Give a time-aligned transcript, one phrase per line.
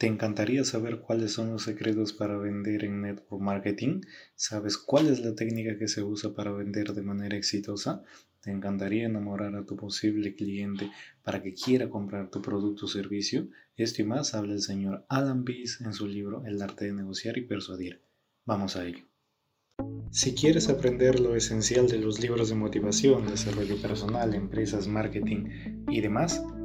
[0.00, 4.00] ¿Te encantaría saber cuáles son los secretos para vender en network marketing?
[4.34, 8.02] ¿Sabes cuál es la técnica que se usa para vender de manera exitosa?
[8.40, 10.90] ¿Te encantaría enamorar a tu posible cliente
[11.22, 13.48] para que quiera comprar tu producto o servicio?
[13.76, 17.36] Esto y más habla el señor Alan Pease en su libro El arte de negociar
[17.36, 18.00] y persuadir.
[18.46, 19.04] Vamos a ello.
[20.10, 26.00] Si quieres aprender lo esencial de los libros de motivación, desarrollo personal, empresas, marketing y
[26.00, 26.42] demás,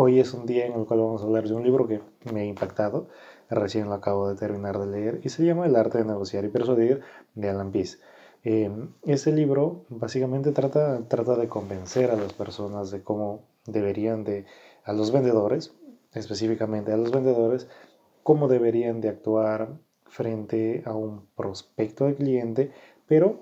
[0.00, 2.00] Hoy es un día en el cual vamos a hablar de un libro que
[2.32, 3.08] me ha impactado,
[3.50, 6.50] recién lo acabo de terminar de leer, y se llama El arte de negociar y
[6.50, 7.00] persuadir
[7.34, 7.98] de Alan Pease.
[8.44, 8.70] Eh,
[9.32, 14.46] libro básicamente trata, trata de convencer a las personas de cómo deberían de,
[14.84, 15.74] a los vendedores,
[16.12, 17.66] específicamente a los vendedores,
[18.22, 22.70] cómo deberían de actuar frente a un prospecto de cliente,
[23.08, 23.40] pero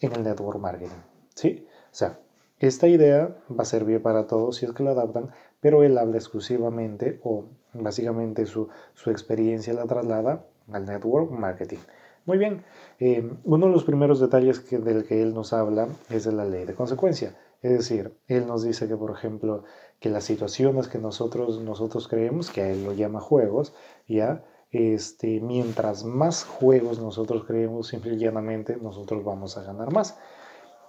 [0.00, 1.02] en el network marketing.
[1.34, 1.66] ¿sí?
[1.92, 2.18] O sea,
[2.58, 6.16] esta idea va a servir para todos si es que la adaptan, pero él habla
[6.16, 8.68] exclusivamente o básicamente su,
[9.06, 11.78] experiencia la traslada al network marketing.
[12.24, 12.64] Muy bien,
[12.98, 16.64] eh, uno de los primeros detalles del que él nos habla es de la ley
[16.64, 17.36] de consecuencia.
[17.62, 19.64] Es decir, él nos dice que, por ejemplo,
[20.00, 23.74] que las situaciones que nosotros, nosotros creemos, que a él lo llama juegos,
[24.08, 30.18] ya, este, mientras más juegos nosotros creemos, simple y llanamente, nosotros vamos a ganar más.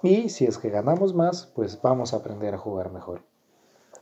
[0.04, 3.22] Y si es que ganamos más, pues vamos a aprender a jugar mejor.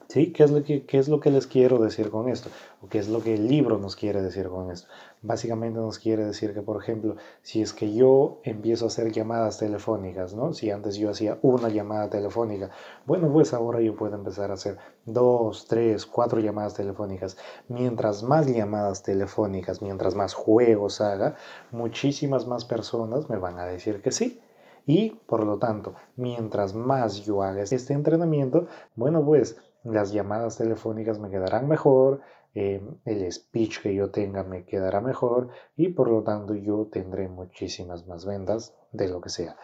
[0.07, 0.31] ¿Sí?
[0.33, 2.49] ¿Qué es, lo que, ¿Qué es lo que les quiero decir con esto?
[2.81, 4.87] ¿O qué es lo que el libro nos quiere decir con esto?
[5.23, 9.57] Básicamente nos quiere decir que, por ejemplo, si es que yo empiezo a hacer llamadas
[9.57, 10.53] telefónicas, ¿no?
[10.53, 12.69] Si antes yo hacía una llamada telefónica,
[13.07, 17.35] bueno, pues ahora yo puedo empezar a hacer dos, tres, cuatro llamadas telefónicas.
[17.67, 21.35] Mientras más llamadas telefónicas, mientras más juegos haga,
[21.71, 24.39] muchísimas más personas me van a decir que sí.
[24.85, 31.19] Y por lo tanto, mientras más yo haga este entrenamiento, bueno, pues las llamadas telefónicas
[31.19, 32.21] me quedarán mejor,
[32.53, 37.27] eh, el speech que yo tenga me quedará mejor y por lo tanto yo tendré
[37.27, 39.57] muchísimas más ventas de lo que sea.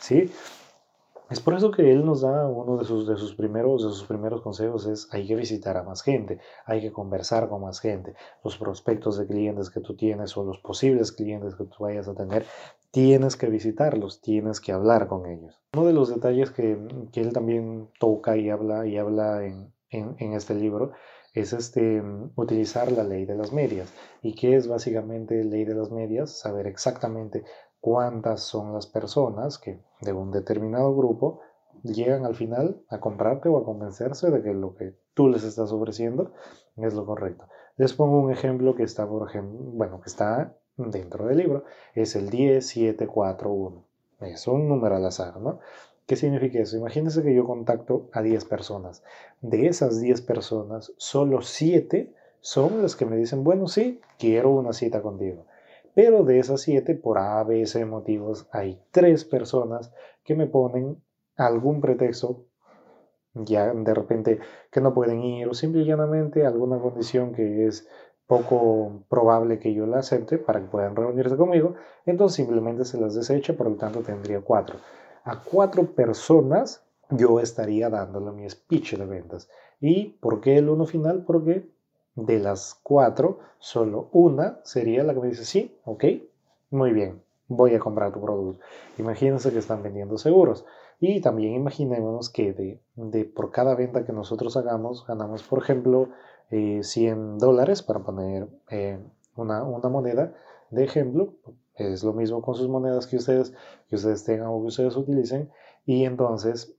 [0.00, 0.32] ¿Sí?
[1.28, 4.04] Es por eso que él nos da uno de sus, de sus, primeros, de sus
[4.04, 8.14] primeros consejos es hay que visitar a más gente, hay que conversar con más gente.
[8.42, 12.14] Los prospectos de clientes que tú tienes o los posibles clientes que tú vayas a
[12.14, 12.46] tener,
[12.90, 15.60] tienes que visitarlos, tienes que hablar con ellos.
[15.74, 16.78] Uno de los detalles que,
[17.12, 20.92] que él también toca y habla, y habla en, en, este libro
[21.34, 22.02] es este,
[22.36, 23.92] utilizar la ley de las medias.
[24.22, 26.38] ¿Y qué es básicamente ley de las medias?
[26.38, 27.44] Saber exactamente
[27.80, 31.40] cuántas son las personas que de un determinado grupo
[31.82, 35.70] llegan al final a comprarte o a convencerse de que lo que tú les estás
[35.70, 36.32] ofreciendo
[36.76, 37.46] es lo correcto.
[37.76, 42.16] Les pongo un ejemplo que está, por ejemplo, bueno, que está dentro del libro, es
[42.16, 43.84] el 10741.
[44.20, 45.60] Es un número al azar, ¿no?
[46.06, 46.78] ¿Qué significa eso?
[46.78, 49.04] Imagínense que yo contacto a 10 personas.
[49.42, 54.72] De esas 10 personas, solo 7 son las que me dicen, bueno, sí, quiero una
[54.72, 55.44] cita contigo.
[55.94, 59.92] Pero de esas 7, por A, B, motivos, hay 3 personas
[60.24, 61.02] que me ponen
[61.36, 62.44] algún pretexto,
[63.34, 64.38] ya de repente
[64.70, 67.86] que no pueden ir, o simple y llanamente alguna condición que es
[68.28, 71.74] poco probable que yo la acepte para que puedan reunirse conmigo,
[72.06, 74.76] entonces simplemente se las desecha, por lo tanto tendría 4
[75.28, 79.48] a cuatro personas yo estaría dándole mi speech de ventas.
[79.80, 81.24] ¿Y por qué el uno final?
[81.26, 81.68] Porque
[82.14, 86.04] de las cuatro, solo una sería la que me dice, sí, ok,
[86.70, 88.64] muy bien, voy a comprar tu producto.
[88.96, 90.64] Imagínense que están vendiendo seguros.
[90.98, 96.08] Y también imaginémonos que de, de por cada venta que nosotros hagamos, ganamos, por ejemplo,
[96.50, 98.98] 100 eh, dólares para poner eh,
[99.36, 100.34] una, una moneda
[100.70, 101.34] de ejemplo,
[101.74, 103.52] es lo mismo con sus monedas que ustedes,
[103.88, 105.50] que ustedes tengan o que ustedes utilicen.
[105.86, 106.74] Y entonces,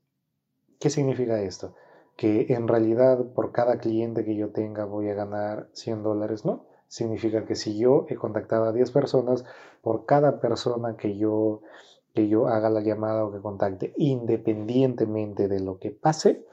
[0.80, 1.76] ¿qué significa esto?
[2.16, 6.66] Que en realidad por cada cliente que yo tenga voy a ganar 100 dólares, ¿no?
[6.88, 9.46] Significa que si yo he contactado a 10 personas,
[9.82, 11.62] por cada persona que yo,
[12.14, 16.46] que yo haga la llamada o que contacte, independientemente de lo que pase,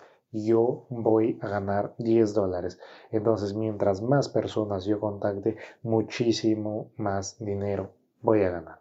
[0.45, 2.79] yo voy a ganar 10 dólares.
[3.11, 7.91] Entonces, mientras más personas yo contacte, muchísimo más dinero
[8.23, 8.81] voy a ganar.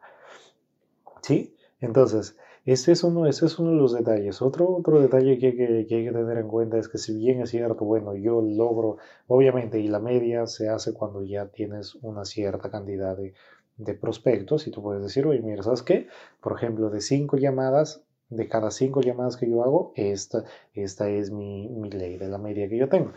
[1.22, 1.56] ¿Sí?
[1.82, 4.42] Entonces, Ese es uno, ese es uno de los detalles.
[4.42, 5.66] Otro, otro detalle que, que,
[5.96, 8.98] hay que tener en cuenta es que si bien es cierto, bueno, yo logro,
[9.28, 13.34] obviamente, y la media se hace cuando ya tienes una cierta cantidad de,
[13.78, 16.08] de prospectos y tú puedes decir, oye, mira, ¿sabes qué?
[16.42, 20.44] Por ejemplo, de cinco llamadas, de cada cinco llamadas que yo hago, esta,
[20.74, 23.12] esta es mi, mi ley de la media que yo tengo.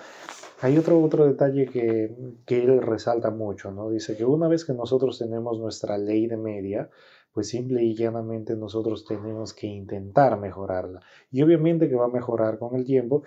[0.61, 2.15] Hay otro, otro detalle que,
[2.45, 3.91] que él resalta mucho, ¿no?
[3.91, 6.91] Dice que una vez que nosotros tenemos nuestra ley de media,
[7.33, 11.01] pues simple y llanamente nosotros tenemos que intentar mejorarla.
[11.31, 13.23] Y obviamente que va a mejorar con el tiempo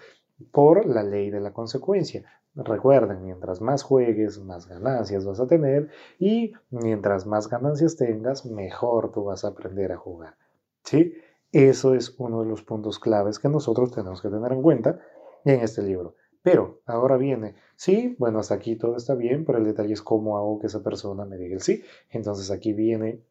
[0.52, 2.26] por la ley de la consecuencia.
[2.54, 5.90] Recuerden, mientras más juegues, más ganancias vas a tener
[6.20, 10.36] y mientras más ganancias tengas, mejor tú vas a aprender a jugar.
[10.84, 11.14] ¿Sí?
[11.52, 15.00] Eso es uno de los puntos claves que nosotros tenemos que tener en cuenta
[15.44, 16.16] en este libro.
[16.44, 20.38] Pero ahora viene, sí, bueno, hasta aquí todo está bien, pero el detalle es cómo
[20.38, 21.84] hago que esa persona me diga el sí.
[22.10, 23.22] Entonces aquí viene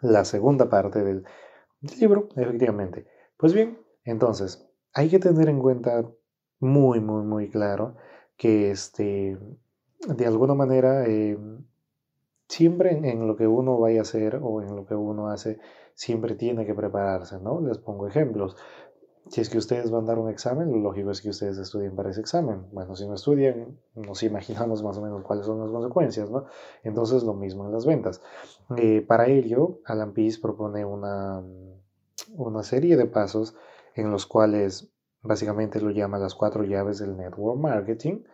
[0.00, 1.24] la segunda parte del,
[1.98, 3.06] libro, efectivamente.
[3.36, 6.08] Pues bien, entonces, hay que tener en cuenta
[6.60, 7.96] muy, muy, muy claro
[8.36, 9.36] que este,
[10.06, 11.36] de alguna manera, eh,
[12.48, 15.58] siempre en, lo que uno vaya a hacer o en lo que uno hace,
[16.02, 17.60] siempre tiene que prepararse, ¿no?
[17.60, 18.56] Les pongo ejemplos.
[19.28, 21.94] Si es que ustedes van a dar un examen, lo lógico es que ustedes estudien
[21.94, 22.66] para ese examen.
[22.72, 26.46] Bueno, si no estudian, nos imaginamos más o menos cuáles son las consecuencias, ¿no?
[26.82, 28.20] Entonces, lo mismo en las ventas.
[28.76, 31.40] Eh, para ello, Alan Pease propone una,
[32.34, 33.54] una serie de pasos
[33.94, 38.24] en los cuales básicamente lo llama las cuatro llaves del network marketing,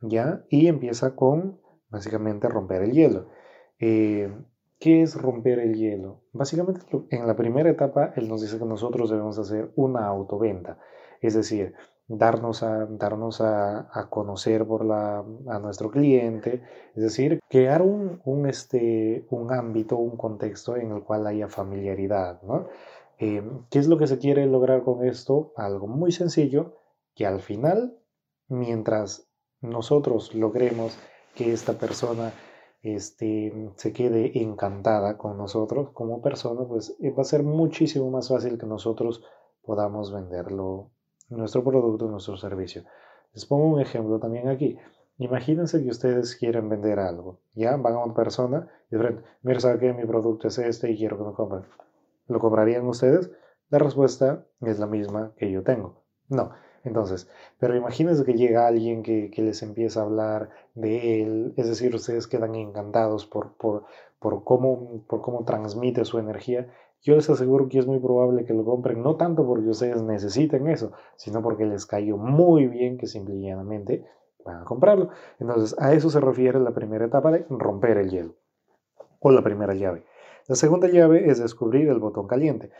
[0.00, 0.44] ¿ya?
[0.48, 1.60] Y empieza con
[1.90, 3.28] básicamente romper el hielo.
[3.78, 4.34] Eh,
[4.84, 6.24] ¿Qué es romper el hielo?
[6.34, 10.78] Básicamente en la primera etapa él nos dice que nosotros debemos hacer una autoventa,
[11.22, 11.72] es decir,
[12.06, 16.60] darnos a, darnos a, conocer por la, a nuestro cliente,
[16.94, 22.42] es decir, crear un, un, este, un ámbito, un contexto en el cual haya familiaridad.
[23.18, 25.54] Eh, ¿Qué es lo que se quiere lograr con esto?
[25.56, 26.76] Algo muy sencillo,
[27.14, 27.96] que al final,
[28.48, 29.30] mientras
[29.62, 30.98] nosotros logremos
[31.34, 32.34] que esta persona
[32.84, 38.28] este, se quede encantada con nosotros como persona, pues eh, va a ser muchísimo más
[38.28, 39.24] fácil que nosotros
[39.62, 40.90] podamos venderlo,
[41.30, 42.84] nuestro producto, nuestro servicio.
[43.32, 44.76] Les pongo un ejemplo también aquí.
[45.16, 49.78] Imagínense que ustedes quieren vender algo, ya van a una persona y dicen, mira, ¿sabe
[49.78, 51.64] que mi producto es este y quiero que me compren?
[52.26, 53.30] ¿Lo comprarían ustedes?
[53.70, 56.02] La respuesta es la misma que yo tengo.
[56.28, 56.50] No,
[56.84, 57.28] entonces,
[57.58, 62.26] pero imagínense que llega alguien que, les empieza a hablar de él, es decir, ustedes
[62.26, 63.84] quedan encantados por, por,
[64.18, 66.68] por, cómo, por cómo transmite su energía.
[67.02, 70.68] Yo les aseguro que es muy probable que lo compren, no tanto porque ustedes necesiten
[70.68, 74.06] eso, sino porque les cayó muy bien que simplemente
[74.44, 75.08] van a comprarlo.
[75.40, 78.34] Entonces, a eso se refiere la primera etapa de romper el hielo,
[79.20, 80.04] o la primera llave.
[80.46, 82.70] La segunda llave es descubrir el botón caliente.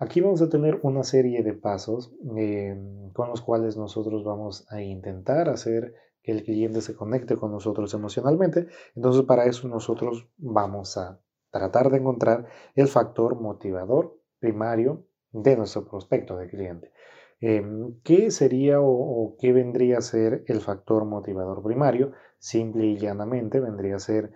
[0.00, 2.76] Aquí vamos a tener una serie de pasos eh,
[3.12, 7.94] con los cuales nosotros vamos a intentar hacer que el cliente se conecte con nosotros
[7.94, 8.66] emocionalmente.
[8.96, 11.20] Entonces para eso nosotros vamos a
[11.52, 16.90] tratar de encontrar el factor motivador primario de nuestro prospecto de cliente.
[17.38, 22.12] Em, ¿Qué sería o, o, qué vendría a ser el factor motivador primario?
[22.38, 24.32] Simple y llanamente vendría a ser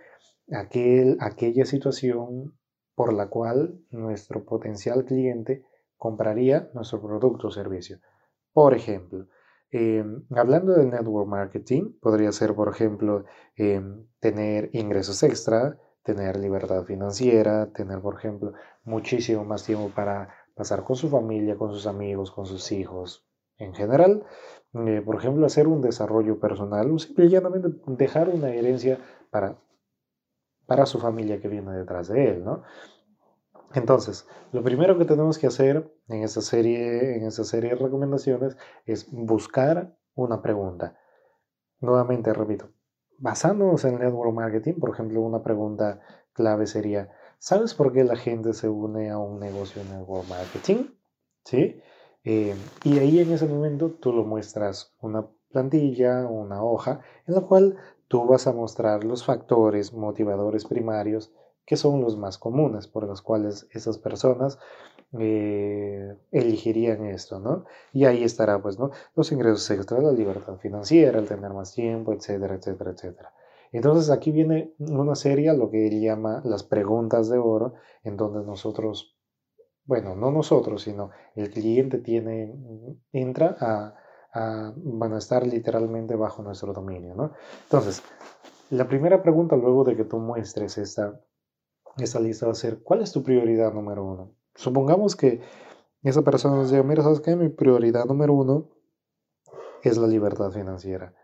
[0.52, 2.54] aquel, aquella situación
[2.96, 5.64] por la cual nuestro potencial cliente
[5.96, 8.00] compraría nuestro producto o servicio.
[8.52, 9.26] Por ejemplo,
[9.70, 16.84] em, hablando del network marketing, podría ser, por ejemplo, em, tener ingresos extra, tener libertad
[16.84, 18.54] financiera, tener, por ejemplo,
[18.84, 23.26] muchísimo más tiempo para pasar con su familia, con sus amigos, con sus hijos.
[23.58, 24.24] En general,
[24.72, 28.98] eh, por ejemplo, hacer un desarrollo personal o simplemente dejar una herencia
[29.30, 29.58] para
[30.66, 32.62] para su familia que viene detrás de él, ¿no?
[33.74, 39.10] Entonces, lo primero que tenemos que hacer en esta serie, en serie de recomendaciones es
[39.10, 40.98] buscar una pregunta.
[41.80, 42.70] Nuevamente, repito,
[43.18, 46.00] basándonos en el network marketing, por ejemplo, una pregunta
[46.32, 50.86] clave sería, ¿sabes por qué la gente se une a un negocio de network marketing?
[51.44, 51.80] ¿Sí?
[52.24, 57.40] Eh, y ahí en ese momento tú lo muestras una plantilla, una hoja, en la
[57.42, 57.76] cual
[58.08, 61.32] tú vas a mostrar los factores motivadores primarios
[61.66, 64.58] que son los más comunes por los cuales esas personas
[65.18, 67.64] eh, elegirían esto, ¿no?
[67.92, 68.90] Y ahí estará, pues, ¿no?
[69.14, 73.34] Los ingresos extras, la libertad financiera, el tener más tiempo, etcétera, etcétera, etcétera.
[73.72, 78.44] Entonces aquí viene una serie, lo que él llama las preguntas de oro, en donde
[78.44, 79.16] nosotros,
[79.84, 82.54] bueno, no nosotros, sino el cliente tiene,
[83.12, 83.94] entra a
[84.76, 87.14] van a estar literalmente bajo nuestro dominio.
[87.14, 87.32] ¿no?
[87.64, 88.02] Entonces,
[88.70, 91.20] la primera pregunta luego de que tú muestres esta,
[91.98, 94.36] esta lista va a ser, ¿cuál es tu prioridad número uno?
[94.56, 95.40] supongamos que
[96.02, 97.36] esa persona nos diga, mira, ¿sabes qué?
[97.36, 98.70] Mi prioridad número uno
[99.82, 101.14] es la libertad financiera.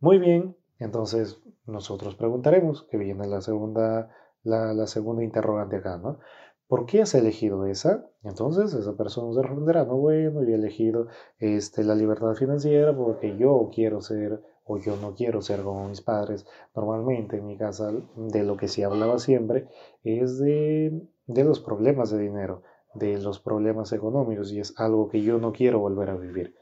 [0.00, 4.10] Muy bien, entonces nosotros preguntaremos, que viene la segunda,
[4.42, 6.18] la, segunda interrogante acá, ¿no?
[6.66, 8.10] ¿Por qué has elegido esa?
[8.22, 13.36] Entonces esa persona nos responderá, no, bueno, yo he elegido este, la libertad financiera porque
[13.36, 16.46] yo quiero ser o yo no quiero ser como mis padres.
[16.74, 19.68] Normalmente en mi casa de lo que se hablaba siempre
[20.02, 22.62] es de los problemas de dinero,
[22.94, 26.54] de los problemas económicos y es algo que yo no quiero volver a vivir.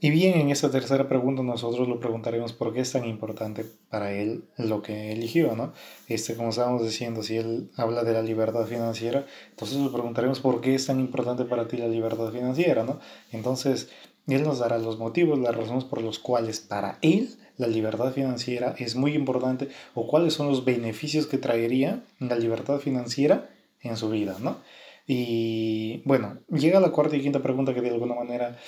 [0.00, 4.12] Y bien, en esta tercera pregunta nosotros lo preguntaremos por qué es tan importante para
[4.12, 5.72] él lo que eligió, ¿no?
[6.06, 10.60] Este, como estábamos diciendo, si él habla de la libertad financiera, entonces le preguntaremos por
[10.60, 13.00] qué es tan importante para ti la libertad financiera, ¿no?
[13.32, 13.90] Entonces,
[14.28, 18.76] él nos dará los motivos, las razones por los cuales para él la libertad financiera
[18.78, 23.50] es muy importante o cuáles son los beneficios que traería la libertad financiera
[23.80, 24.58] en su vida, ¿no?
[25.08, 28.58] Y bueno, llega la cuarta y quinta pregunta que de alguna manera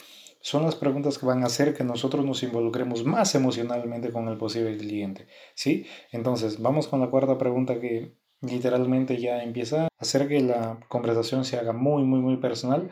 [0.40, 4.38] son las preguntas que van a hacer que nosotros nos involucremos más emocionalmente con el
[4.38, 5.86] posible cliente, ¿sí?
[6.12, 11.44] Entonces, vamos con la cuarta pregunta que literalmente ya empieza a hacer que la conversación
[11.44, 12.90] se haga muy, muy, muy personal.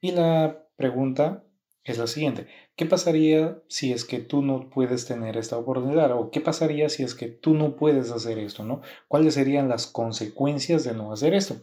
[0.00, 1.44] Y la pregunta
[1.84, 2.46] es la siguiente.
[2.76, 6.12] ¿Qué pasaría si es que tú no puedes tener esta oportunidad?
[6.12, 8.64] ¿O qué pasaría si es que tú no puedes hacer esto?
[8.64, 8.80] ¿no?
[9.08, 11.56] ¿Cuáles serían las consecuencias de no hacer esto?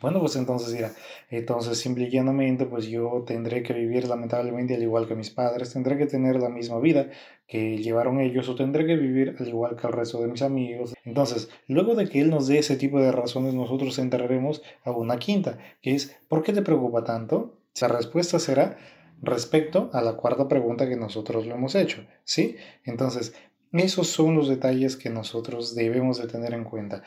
[0.00, 0.92] Bueno, pues entonces dirá,
[1.28, 5.72] entonces simple y llanamente, pues yo tendré que vivir lamentablemente al igual que mis padres,
[5.72, 7.10] tendré que tener la misma vida
[7.46, 10.94] que llevaron ellos o tendré que vivir al igual que el resto de mis amigos.
[11.04, 15.18] Entonces, luego de que él nos dé ese tipo de razones, nosotros entraremos a una
[15.18, 17.58] quinta, que es, ¿por qué te preocupa tanto?
[17.80, 18.78] La respuesta será
[19.20, 22.56] respecto a la cuarta pregunta que nosotros lo hemos hecho, ¿sí?
[22.84, 23.34] Entonces,
[23.72, 27.02] esos son los detalles que nosotros debemos de tener en cuenta.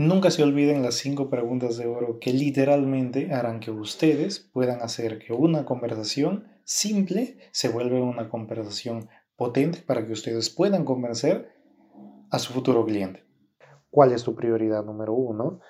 [0.00, 5.18] Nunca se olviden las cinco preguntas de oro que literalmente harán que ustedes puedan hacer
[5.18, 11.50] que una conversación simple se vuelva una conversación potente para que ustedes puedan convencer
[12.30, 13.24] a su futuro cliente.
[13.90, 15.60] ¿Cuál es tu prioridad número uno?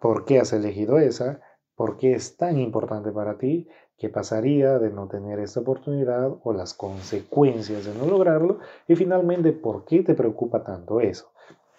[0.00, 1.40] ¿Por qué has elegido esa?
[1.74, 3.66] ¿Por qué es tan importante para ti?
[3.98, 8.60] ¿Qué pasaría de no tener esta oportunidad o las consecuencias de no lograrlo?
[8.86, 11.32] Y finalmente, ¿por qué te preocupa tanto eso?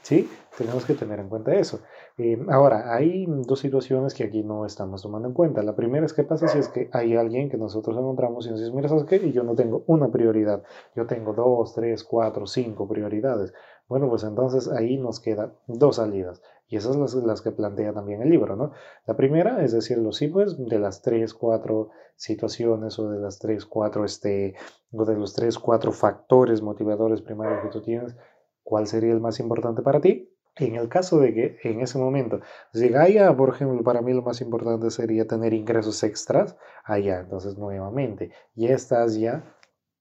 [0.07, 0.29] ¿Sí?
[0.57, 1.81] Tenemos que tener en cuenta eso.
[2.17, 5.61] Eh, ahora, hay dos situaciones que aquí no estamos tomando en cuenta.
[5.63, 8.61] La primera es qué pasa si es que hay alguien que nosotros encontramos y nos
[8.61, 9.17] dice, mira, ¿sabes qué?
[9.17, 10.63] Y yo no tengo una prioridad,
[10.95, 13.53] yo tengo dos, tres, cuatro, cinco prioridades.
[13.89, 16.41] Bueno, pues entonces ahí nos quedan dos salidas.
[16.69, 18.71] Y esas son las, que plantea también el libro, ¿no?
[19.07, 23.39] La primera es decir, los sí, pues, de las tres, cuatro situaciones o de las
[23.39, 24.55] tres, cuatro, este,
[24.93, 28.15] o de los tres, cuatro factores motivadores primarios que tú tienes,
[28.67, 30.29] ¿Cuál sería el más importante para ti?
[30.57, 32.41] En el caso de que en ese momento
[32.99, 38.33] allá, por ejemplo, para mí lo más importante sería tener ingresos extras, allá, entonces nuevamente,
[38.55, 39.55] ya estás ya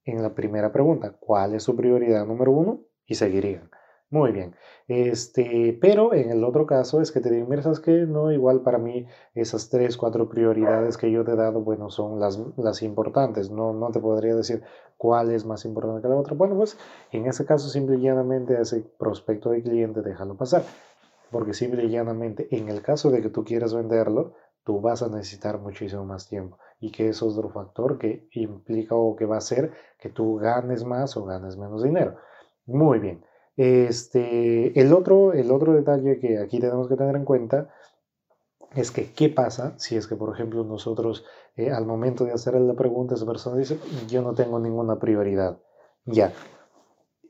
[0.04, 2.80] en la primera pregunta, ¿cuál es su prioridad número uno?
[3.06, 3.70] Y seguirían.
[4.10, 4.54] Muy bien.
[4.86, 7.90] Este, pero en el otro caso es que te digo, mira, ¿sabes qué?
[8.06, 12.20] No, igual para mí esas tres, cuatro prioridades que yo te he dado, bueno, son
[12.20, 13.50] las, las importantes.
[13.50, 14.62] No, no te podría decir
[14.96, 16.34] cuál es más importante que la otra.
[16.34, 16.78] Bueno, pues
[17.10, 20.62] en ese caso, simple y llanamente, ese prospecto de cliente, déjalo pasar.
[21.32, 24.34] Porque simple y llanamente, en el caso de que tú quieras venderlo,
[24.64, 26.58] tú vas a necesitar muchísimo más tiempo.
[26.78, 30.36] Y que eso es otro factor que implica o que va a hacer que tú
[30.36, 32.16] ganes más o ganes menos dinero.
[32.66, 33.24] Muy bien.
[33.56, 37.70] Este, el, otro, el otro detalle que aquí tenemos que tener en cuenta
[38.74, 41.24] es que qué pasa si es que, por ejemplo, nosotros
[41.56, 45.58] eh, al momento de hacerle la pregunta, esa persona dice, yo no tengo ninguna prioridad.
[46.04, 46.32] Ya.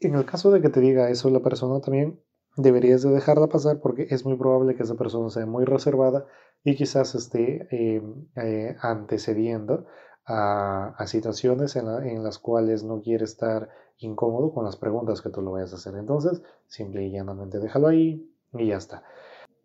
[0.00, 2.20] En el caso de que te diga eso la persona también,
[2.56, 6.26] deberías de dejarla pasar porque es muy probable que esa persona sea muy reservada
[6.64, 8.02] y quizás esté eh,
[8.36, 9.86] eh, antecediendo
[10.26, 15.52] a, situaciones en, las cuales no quiere estar incómodo con las preguntas que tú lo
[15.52, 15.94] vayas a hacer.
[15.96, 19.02] Entonces, simple y llanamente déjalo ahí y ya está.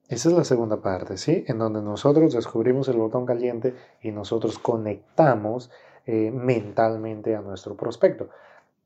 [0.07, 1.45] Esa es la segunda parte, ¿sí?
[1.47, 5.71] En donde nosotros descubrimos el botón caliente y nosotros conectamos
[6.05, 8.29] eh, mentalmente a nuestro prospecto.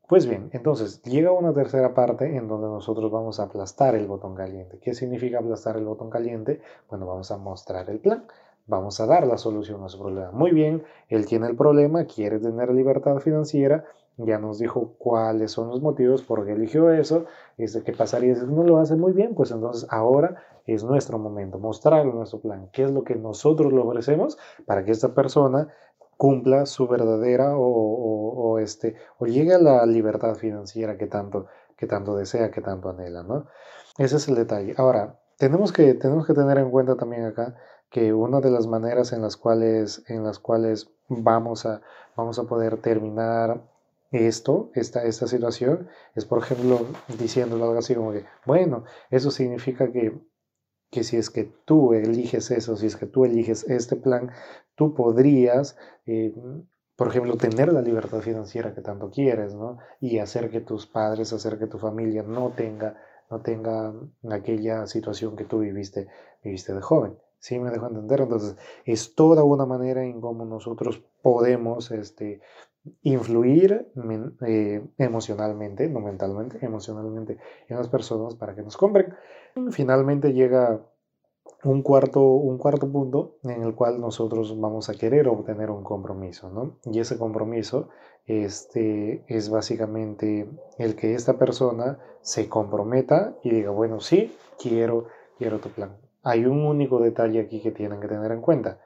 [0.08, 4.36] Pues bien, entonces llega una tercera parte en donde nosotros vamos a aplastar el botón
[4.36, 4.78] caliente.
[4.80, 6.62] ¿Qué significa aplastar el botón caliente?
[6.90, 8.28] Bueno, vamos a mostrar el plan
[8.68, 10.32] vamos a dar la solución a su problema.
[10.32, 13.86] Muy bien, él tiene el problema, quiere tener libertad financiera,
[14.18, 17.26] ya nos dijo cuáles son los motivos por qué eligió eso,
[17.58, 21.60] es qué pasaría si no lo hace muy bien, pues entonces ahora es nuestro momento,
[21.60, 25.68] mostrarle nuestro plan, qué es lo que nosotros le ofrecemos para que esta persona
[26.18, 32.16] cumpla su verdadera o, este, o llegue a la libertad financiera que tanto, que tanto
[32.16, 33.48] desea, que tanto anhela, ¿no?
[33.98, 34.74] Ese es el detalle.
[34.78, 37.56] Ahora, tenemos que, tenemos que tener en cuenta también acá
[37.90, 41.82] que una de las maneras en las cuales, en las cuales vamos, a,
[42.16, 43.62] vamos a poder terminar
[44.12, 46.86] esto, esta, esta situación, es por ejemplo
[47.20, 50.18] diciéndolo algo así como que, bueno, eso significa que,
[50.92, 54.32] que si es que tú eliges eso, si es que tú eliges este plan,
[54.76, 56.34] tú podrías, eh,
[56.96, 59.80] por ejemplo, tener la libertad financiera que tanto quieres, ¿no?
[60.00, 62.98] Y hacer que tus padres, hacer que tu familia no tenga,
[63.30, 63.94] no tenga
[64.32, 66.08] aquella situación que tú viviste,
[66.44, 67.18] viviste de joven.
[67.40, 68.22] ¿Sí me dejo entender?
[68.22, 72.42] Entonces, es toda una manera en cómo nosotros podemos este,
[73.02, 73.92] influir
[74.46, 77.38] eh, emocionalmente, no mentalmente, emocionalmente
[77.68, 79.14] en las personas para que nos compren.
[79.72, 80.82] Finalmente llega
[81.64, 86.50] un cuarto, un cuarto punto en el cual nosotros vamos a querer obtener un compromiso,
[86.50, 86.78] ¿no?
[86.92, 87.90] Y ese compromiso
[88.26, 95.60] este, es básicamente el que esta persona se comprometa y diga, bueno, sí, quiero, quiero
[95.60, 95.98] tu plan.
[96.24, 98.80] Hay un único detalle aquí que tienen que tener en cuenta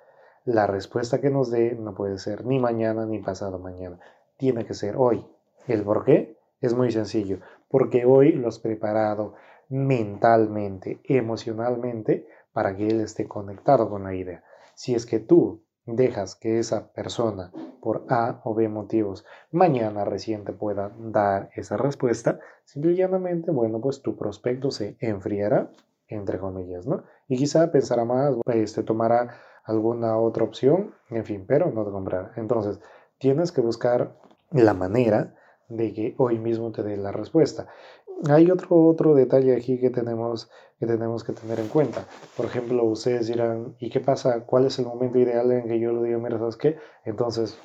[0.45, 3.99] la respuesta que nos dé no puede ser ni mañana ni pasado mañana.
[4.37, 5.25] Tiene que ser hoy.
[5.67, 6.37] ¿El por qué?
[6.61, 7.39] Es muy sencillo.
[7.67, 9.35] Porque hoy lo has preparado
[9.69, 14.43] mentalmente, emocionalmente, para que él esté conectado con la idea.
[14.73, 20.43] Si es que tú dejas que esa persona, por A o B motivos, mañana recién
[20.43, 25.71] te pueda dar esa respuesta, simplemente, bueno, pues tu prospecto se enfriará,
[26.07, 27.03] entre comillas, ¿no?
[27.27, 29.29] Y quizá pensará más, este, tomará
[29.69, 32.31] alguna otra opción, en fin, pero no te comprar.
[32.35, 32.79] Entonces,
[33.19, 34.15] tienes que buscar
[34.51, 35.35] la manera
[35.67, 37.67] de que hoy mismo te dé la respuesta.
[38.29, 40.49] Hay otro, otro detalle aquí que tenemos,
[40.79, 42.05] que tenemos que tener en cuenta.
[42.35, 44.41] Por ejemplo, ustedes dirán, ¿y qué pasa?
[44.45, 46.77] ¿Cuál es el momento ideal en que yo le diga, mira, ¿sabes qué?
[47.05, 47.57] Entonces,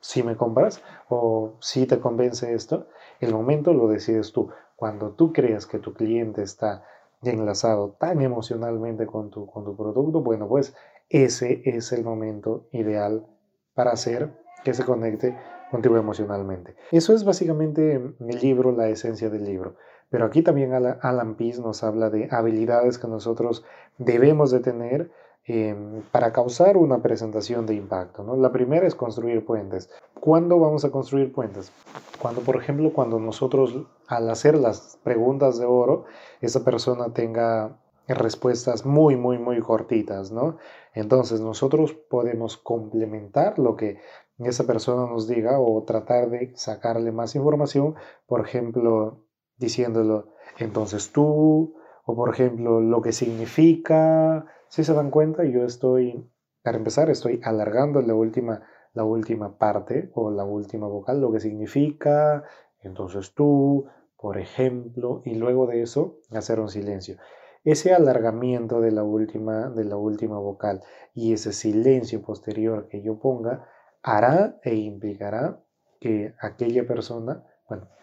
[0.00, 2.86] si me compras o si te convence esto,
[3.20, 4.48] el momento lo decides tú.
[4.76, 6.84] Cuando tú creas que tu cliente está
[7.22, 10.74] enlazado tan emocionalmente con tu, con tu producto, bueno, pues
[11.08, 13.26] ese es el momento ideal
[13.74, 14.32] para hacer
[14.64, 15.36] que se conecte
[15.70, 16.76] contigo emocionalmente.
[16.90, 19.76] Eso es básicamente el libro, la esencia del libro.
[20.10, 23.64] Pero aquí también Alan Pease nos habla de habilidades que nosotros
[23.98, 25.10] debemos de tener
[25.48, 28.22] em, para causar una presentación de impacto.
[28.22, 28.36] ¿no?
[28.36, 29.90] La primera es construir puentes.
[30.20, 31.72] ¿Cuándo vamos a construir puentes?
[32.20, 33.74] Cuando, por ejemplo, cuando nosotros
[34.06, 36.04] al hacer las preguntas de oro,
[36.40, 37.78] esa persona tenga
[38.14, 40.56] respuestas muy, muy, muy cortitas, ¿no?
[40.94, 43.98] Entonces nosotros podemos complementar lo que
[44.38, 49.24] esa persona nos diga o tratar de sacarle más información, por ejemplo,
[49.56, 51.74] diciéndolo, entonces tú,
[52.10, 56.26] o por ejemplo, lo que significa, si se dan cuenta, yo estoy,
[56.62, 58.62] para empezar, estoy alargando la última,
[58.94, 62.44] la última parte o la última vocal, lo que significa,
[62.80, 67.18] entonces tú, por ejemplo, y luego de eso hacer un silencio.
[67.62, 70.80] Ese alargamiento de la última, de la última vocal
[71.12, 73.68] y ese silencio posterior que yo ponga
[74.02, 75.60] hará e implicará
[76.00, 77.44] que aquella persona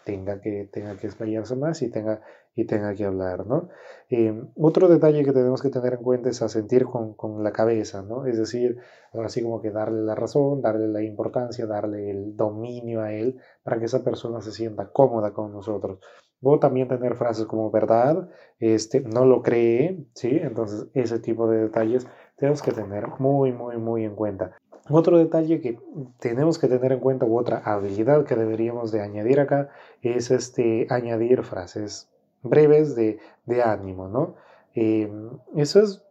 [0.04, 2.20] tenga que, tenga que explayarse más y tenga,
[2.54, 3.68] y tenga que hablar, ¿no?
[4.08, 8.02] Eh, otro detalle que tenemos que tener en cuenta es asentir con, con la cabeza,
[8.02, 8.26] ¿no?
[8.26, 8.78] Es decir,
[9.12, 13.78] así como que darle la razón, darle la importancia, darle el dominio a él para
[13.78, 15.98] que esa persona se sienta cómoda con nosotros.
[16.42, 18.28] O también tener frases como verdad,
[18.60, 20.38] este, no lo cree, ¿sí?
[20.40, 24.56] Entonces, ese tipo de detalles tenemos que tener muy, muy, muy en cuenta.
[24.88, 25.78] Otro detalle que
[26.20, 29.68] tenemos que tener en cuenta, u otra habilidad que deberíamos de añadir acá,
[30.02, 32.08] es este, añadir frases
[32.42, 33.18] breves de,
[33.64, 34.34] ánimo, ¿no?
[34.74, 36.02] Em, eso es,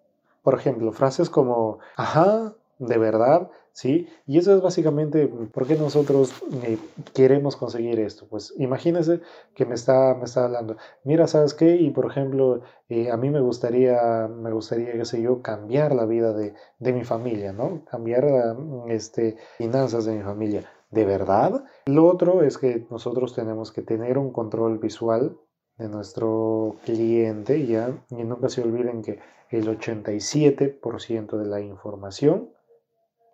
[0.43, 4.07] por ejemplo, frases como, ajá, de verdad, ¿sí?
[4.25, 6.33] Y eso es básicamente por qué nosotros
[6.63, 6.77] eh,
[7.13, 8.25] queremos conseguir esto.
[8.27, 9.19] Pues imagínese
[9.53, 11.75] que me está, me está hablando, mira, ¿sabes qué?
[11.75, 16.05] Y por ejemplo, eh, a mí me gustaría, me gustaría, qué sé yo, cambiar la
[16.05, 17.83] vida de, de mi familia, ¿no?
[17.85, 18.55] Cambiar
[18.87, 20.63] este, finanzas de mi familia.
[20.89, 21.65] ¿De verdad?
[21.87, 25.37] Lo otro es que nosotros tenemos que tener un control visual
[25.77, 27.91] de nuestro cliente, ¿ya?
[28.09, 32.54] Y nunca se olviden que el 87% de la información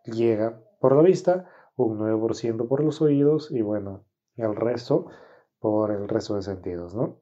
[0.05, 4.03] llega por la vista, un 9% por los oídos y bueno,
[4.35, 5.07] el resto
[5.59, 7.19] por el resto de sentidos, ¿no?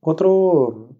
[0.00, 0.90] Otro,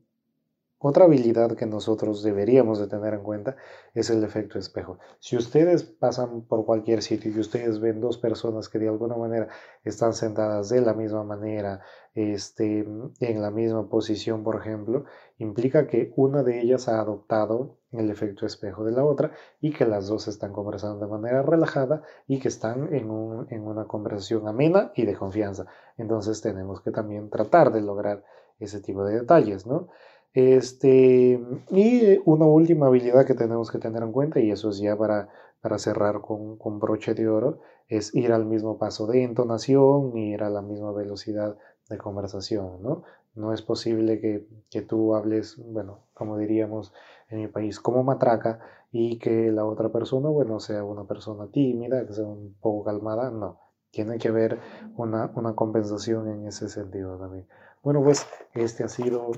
[0.83, 3.57] otra habilidad que nosotros deberíamos de tener en cuenta
[3.95, 4.99] es el efecto espejo.
[5.21, 9.49] Si ustedes pasan por cualquier sitio y ustedes ven dos personas que de alguna manera
[9.85, 11.81] están sentadas de la misma manera,
[12.15, 12.81] este,
[13.21, 15.05] en la misma posición, por ejemplo,
[15.39, 19.87] implica que una de ellas ha adoptado el efecto espejo de la otra y que
[19.87, 25.05] las dos están conversando de manera relajada y que están en, una conversación amena y
[25.05, 25.67] de confianza.
[25.97, 28.25] Entonces tenemos que también tratar de lograr
[28.59, 29.89] ese tipo de detalles, ¿no?
[30.35, 31.39] Este,
[31.71, 35.29] y una última habilidad que tenemos que tener en cuenta, y eso es ya para,
[35.61, 40.43] para cerrar con, con broche de oro, es ir al mismo paso de entonación ir
[40.43, 41.59] a la misma velocidad
[41.91, 43.03] de conversación, ¿no?
[43.35, 46.93] No es posible que, que, tú hables, bueno, como diríamos
[47.29, 52.07] en mi país, como matraca y que la otra persona, bueno, sea una persona tímida,
[52.07, 53.61] que sea un poco calmada, no.
[53.91, 54.59] Tiene que haber
[54.97, 57.47] una, una compensación en ese sentido también.
[57.83, 59.33] Bueno, pues este ha sido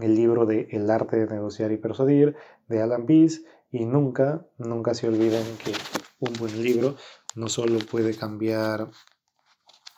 [0.00, 2.36] el libro de El arte de negociar y persuadir
[2.68, 5.72] de Alan Pease y nunca, nunca se olviden que
[6.18, 6.96] un buen libro
[7.34, 8.90] no solo puede cambiar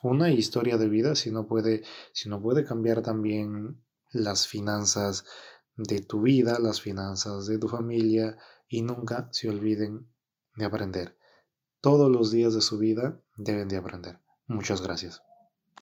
[0.03, 1.83] una historia de vida, sino puede,
[2.13, 5.25] sino puede cambiar también las finanzas
[5.77, 8.37] de tu vida, las finanzas de tu familia
[8.69, 10.09] y nunca se olviden
[10.57, 11.17] de aprender.
[11.81, 14.21] Todos los días de su vida deben de aprender.
[14.47, 15.28] Muchas gracias.